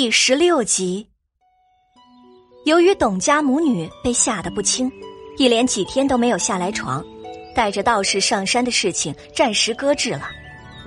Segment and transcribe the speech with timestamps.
[0.00, 1.04] 第十六集，
[2.64, 4.88] 由于董家母女被吓得不轻，
[5.36, 7.04] 一连几天都没有下来床，
[7.52, 10.30] 带着道士上山的事情暂时搁置了。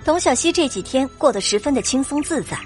[0.05, 2.57] 董小希这几天过得十分的轻松自在，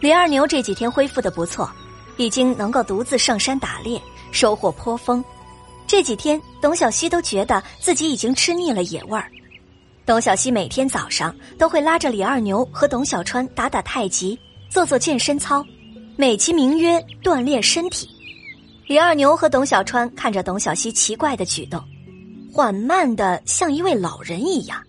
[0.00, 1.70] 李二牛这几天恢复的不错，
[2.16, 4.00] 已经能够独自上山打猎，
[4.30, 5.22] 收获颇丰。
[5.86, 9.30] 这几天，董小希都觉得自己已经吃腻了野味儿。
[10.06, 14.40] 董小希每天早上都会拉着李二牛和董小川打打太极。
[14.70, 15.62] 做做健身操，
[16.22, 18.08] 美其名曰锻炼身体。
[18.86, 21.82] 李二牛和董小川看着董小希奇怪的举动，
[22.52, 24.80] 缓慢的像一位老人一样，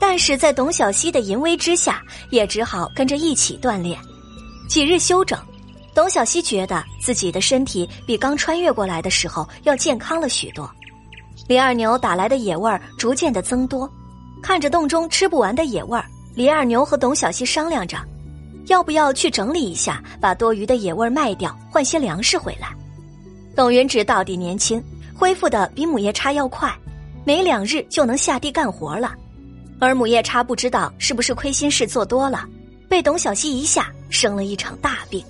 [0.00, 3.96] 但是在董小希的淫威之下，也只好跟着一起锻炼。
[4.68, 5.38] 几日休整，
[5.94, 10.68] 董小希觉得自己的身体比刚穿越过来的时候要健康了许多。
[11.46, 13.88] 李二牛打来的野味儿逐渐的增多，
[14.42, 17.96] 看着洞中吃不完的野味儿，李二牛和董小希商量着。
[18.66, 22.68] 要不要去整理一下，把多余的野味卖掉，换些粮食回来？
[23.54, 24.82] 董云芷到底年轻，
[25.14, 26.72] 恢复的比母夜叉要快，
[27.24, 29.14] 没两日就能下地干活了。
[29.78, 32.48] 而母夜叉不知道是不是亏心事做多了，
[32.88, 35.22] 被董小希一下生了一场大病。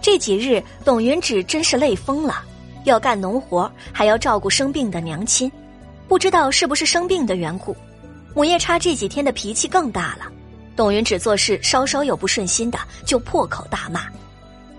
[0.00, 2.42] 这几日，董云芷真是累疯了，
[2.84, 5.50] 要干农活，还要照顾生病的娘亲。
[6.08, 7.76] 不知道是不是生病的缘故，
[8.34, 10.32] 母夜叉这几天的脾气更大了。
[10.78, 14.06] 董云芷做事稍稍有不顺心的，就破口大骂。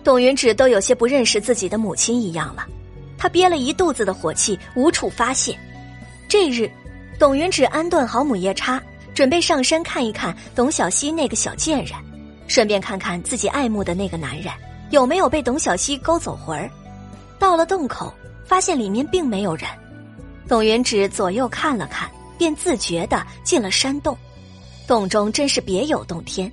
[0.01, 2.65] 董云芷都有些不认识自己的母亲一样了，
[3.17, 5.59] 她憋了一肚子的火气，无处发泄。
[6.29, 6.71] 这日，
[7.19, 8.81] 董云芷安顿好母夜叉，
[9.13, 11.91] 准备上山看一看董小希那个小贱人，
[12.47, 14.53] 顺便看看自己爱慕的那个男人
[14.91, 16.71] 有没有被董小希勾走魂儿。
[17.37, 18.13] 到了洞口，
[18.45, 19.67] 发现里面并没有人。
[20.47, 24.17] 董云芷左右看了看，便自觉的进了山洞。
[24.89, 26.51] 洞中真是别有洞天，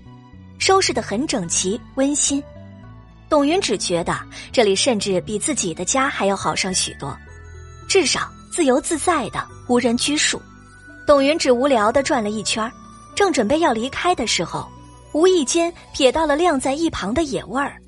[0.59, 2.42] 收拾的很整齐温馨。
[3.31, 4.15] 董云只觉得
[4.53, 7.17] 这里甚至比自己的家还要好上许多，
[7.89, 10.39] 至少自由自在的，无人拘束。
[11.07, 12.70] 董云只无聊的转了一圈，
[13.14, 14.68] 正准备要离开的时候，
[15.14, 17.80] 无意间瞥到了晾在一旁的野味儿。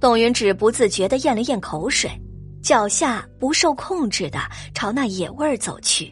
[0.00, 2.10] 董云只不自觉的咽了咽口水，
[2.62, 4.38] 脚下不受控制的
[4.74, 6.10] 朝那野味儿走去。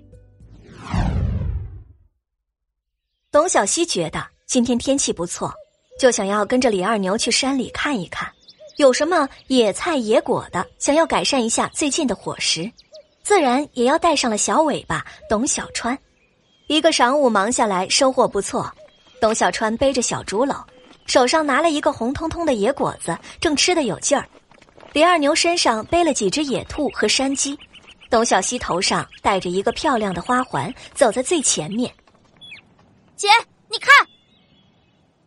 [3.33, 5.51] 董小希觉得今天天气不错，
[5.99, 8.31] 就想要跟着李二牛去山里看一看，
[8.77, 12.71] 有什么野菜野果的，想要改善一下最近的伙食，
[13.23, 15.99] 自然也要带上了小尾巴董小川。
[16.67, 18.71] 一个晌午忙下来，收获不错。
[19.19, 20.63] 董小川背着小竹篓，
[21.07, 24.29] 手上拿了一个红彤彤的野果子，正吃得有劲儿。
[24.93, 27.59] 李二牛身上背了几只野兔和山鸡，
[28.11, 31.91] 董小希头上戴着一个漂亮的花环，走在最前面。
[33.23, 33.29] 姐，
[33.71, 33.93] 你看，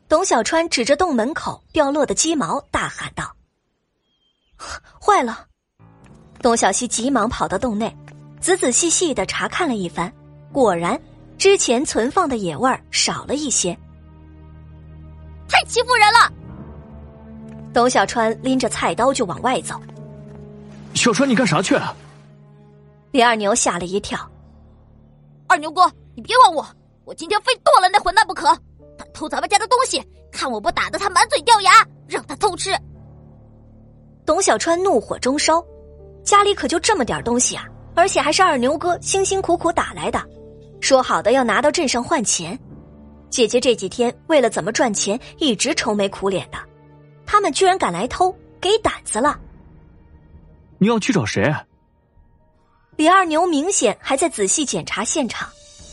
[0.09, 3.33] 董小川指着洞门口掉落的鸡毛，大喊道
[5.01, 5.47] ：“坏了！”
[6.43, 7.95] 董小西急忙跑到洞内，
[8.41, 10.13] 仔仔细细的查看了一番，
[10.51, 11.01] 果然
[11.37, 13.73] 之前存放的野味儿少了一些，
[15.47, 16.29] 太欺负人了！
[17.73, 19.81] 董小川拎着菜刀就往外走。
[20.95, 21.79] 小川，你干啥去？
[23.11, 24.19] 李二牛吓了一跳。
[25.47, 26.67] 二牛哥，你别管我。
[27.05, 28.47] 我今天非剁了那混蛋不可！
[28.97, 31.71] 他偷咱们家的东西，看我不打得他满嘴掉牙，
[32.07, 32.75] 让他偷吃！
[34.25, 35.63] 董小川怒火中烧，
[36.23, 40.19] 家里可就这么点东西啊，而且还是二牛哥辛辛苦苦打来的，
[40.81, 42.57] 说好的要拿到镇上换钱。
[43.29, 46.57] 姐姐这几天为了怎么赚钱，一直愁眉苦脸的，
[47.25, 49.39] 他们居然敢来偷，给胆子了！
[50.79, 51.53] 你要去找谁？
[52.95, 55.47] 李二牛明显还在仔细检查现场。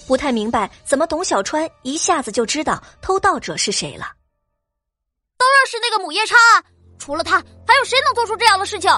[0.06, 4.06] 不太明白，怎么董小川一下子就知道偷盗者是谁了？
[5.38, 6.64] 当然是那个母夜叉啊！
[6.98, 7.36] 除了他，
[7.66, 8.90] 还有谁能做出这样的事情？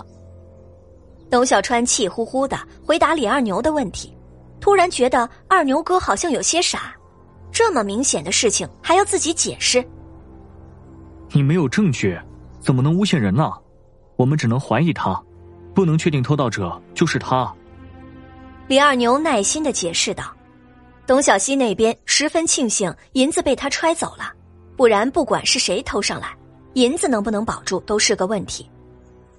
[1.31, 4.15] 董小川气呼呼的回答李二牛的问题，
[4.61, 6.95] 突然觉得二牛哥好像有些傻，
[7.51, 9.83] 这么明显的事情还要自己解释？
[11.31, 12.19] 你没有证据，
[12.61, 13.51] 怎么能诬陷人呢？
[14.17, 15.21] 我们只能怀疑他，
[15.75, 17.53] 不能确定偷盗者就是他。
[18.69, 20.25] 李二牛耐心的解释道。
[21.07, 24.33] 董小希那边十分庆幸银子被他揣走了，
[24.75, 26.35] 不然不管是谁偷上来，
[26.75, 28.71] 银子能不能保住都是个问题。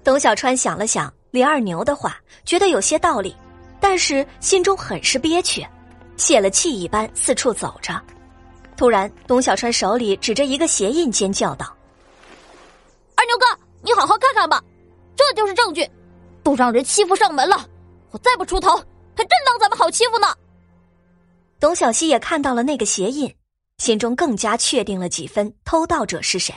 [0.03, 3.35] 董小川想了想李二牛的话，觉得有些道理，
[3.79, 5.65] 但是心中很是憋屈，
[6.17, 7.99] 泄了气一般四处走着。
[8.77, 11.75] 突然，董小川手里指着一个鞋印，尖叫道
[13.17, 13.45] ：“二牛哥，
[13.81, 14.61] 你好好看看吧，
[15.15, 15.89] 这就是证据，
[16.43, 17.65] 都让人欺负上门了，
[18.11, 18.75] 我再不出头，
[19.15, 20.27] 还真当咱们好欺负呢。”
[21.59, 23.33] 董小希也看到了那个鞋印，
[23.77, 26.53] 心中更加确定了几分偷盗者是谁。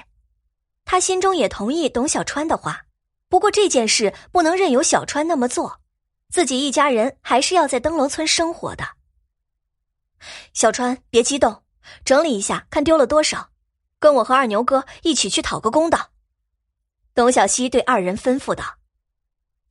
[0.85, 2.83] 他心中也同意董小川的话，
[3.29, 5.81] 不过这件事不能任由小川那么做，
[6.31, 8.85] 自己一家人还是要在灯楼村生活的。
[10.53, 11.63] 小川，别激动，
[12.05, 13.51] 整理一下，看丢了多少，
[13.99, 16.11] 跟我和二牛哥一起去讨个公道。
[17.15, 18.65] 董小希对二人吩咐道：“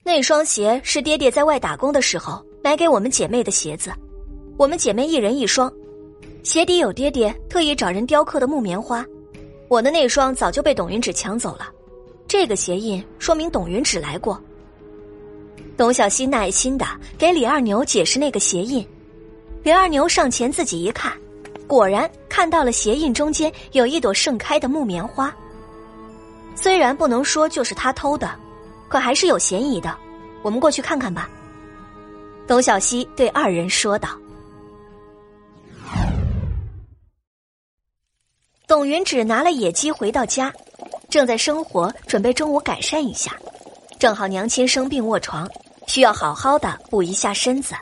[0.04, 3.92] 那双鞋是爹爹在外打工的时候买给我们姐妹的鞋子，
[4.58, 5.72] 我们姐妹一人一双，
[6.42, 9.06] 鞋底有爹爹特意找人雕刻的木棉花。
[9.68, 11.70] 我的那双早就被董云芷抢走了，
[12.28, 14.42] 这个鞋印说明董云芷来过。”
[15.78, 16.88] 董小希耐心的
[17.20, 18.84] 给李二牛解释那个鞋印。
[19.62, 21.14] 李二牛上前自己一看，
[21.68, 25.32] 果然看到了鞋印中间有一朵盛开的木棉花。
[26.56, 28.34] 虽然不能说就是他偷的，
[28.88, 29.96] 可还是有嫌疑的。
[30.42, 31.30] 我们过去看看吧。
[32.48, 34.18] 董小希对二人说道。
[38.68, 40.54] 董云芷拿了野鸡回到家，
[41.10, 43.40] 正在生火，准备中午改善一下。
[43.98, 45.50] 正好娘亲生病卧床，
[45.88, 47.74] 需要好好的补一下身子。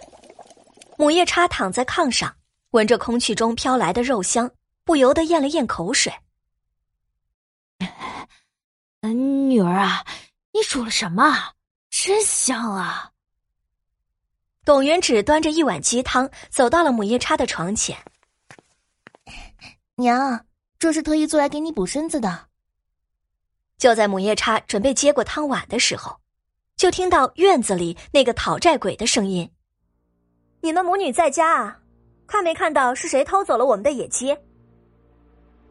[0.96, 2.32] 母夜叉躺在炕上，
[2.70, 4.50] 闻着空气中飘来的肉香，
[4.84, 6.14] 不由得咽了咽口水。
[9.02, 10.06] 女儿啊，
[10.54, 11.54] 你煮了什么？
[11.90, 13.10] 真香啊！
[14.64, 17.98] 董云芷端着一碗鸡汤走到了母夜叉的床前。
[19.96, 20.46] 娘，
[20.86, 22.46] 这是特意做来给你补身子的。
[23.80, 26.16] 就在母夜叉准备接过汤碗的时候，
[26.78, 29.50] 就听到院子里那个讨债鬼的声音。
[30.62, 31.80] 你们母女在家啊？
[32.28, 34.38] 看没看到是谁偷走了我们的野鸡？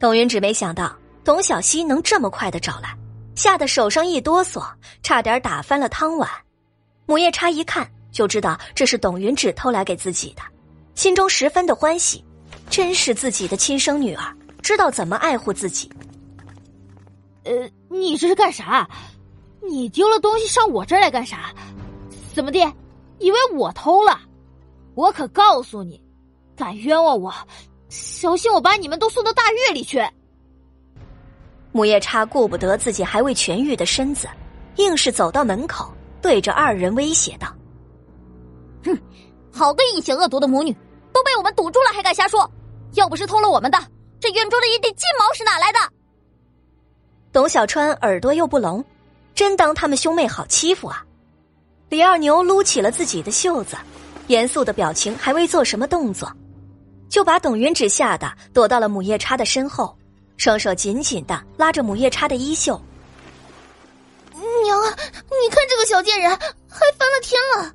[0.00, 2.92] 董云芷没想到董小希能这么快的找来，
[3.36, 4.68] 吓得手上一哆嗦，
[5.04, 6.28] 差点打翻了汤碗。
[7.06, 10.42] 母夜叉一看就知道这是董云芷偷来给自己的，
[10.96, 12.24] 心中十分的欢喜，
[12.68, 15.90] 真是自己的亲生女儿，知道怎么爱护自己。
[17.44, 17.52] 呃，
[17.90, 18.88] 你这是干啥？
[19.60, 21.52] 你丢了东西上我这儿来干啥？
[22.34, 22.58] 怎么的？
[23.18, 24.18] 以为我偷了？
[24.94, 26.00] 我可告诉你，
[26.56, 27.30] 敢冤枉我，
[27.90, 30.02] 小心我把你们都送到大狱里去！
[31.70, 34.26] 母夜叉顾不得自己还未痊愈的身子，
[34.76, 37.48] 硬是走到门口，对着二人威胁道
[38.82, 38.98] ：“哼，
[39.52, 40.72] 好个阴险恶毒的母女，
[41.12, 42.50] 都被我们堵住了，还敢瞎说！
[42.94, 43.78] 要不是偷了我们的，
[44.24, 45.78] 这院中的一地鸡毛是哪来的？”
[47.30, 48.82] 董小川耳朵又不聋，
[49.34, 51.04] 真当他们兄妹好欺负啊！
[51.90, 53.76] 李二牛撸起了自己的袖子。
[54.28, 56.32] 严肃的表情还未做什么动作，
[57.10, 59.94] 就把董云芷吓得躲到了母夜叉的身后，
[60.38, 62.80] 双手紧紧的拉着母夜叉的衣袖。
[64.62, 67.74] 娘啊，你看这个小贱人，还翻了天了！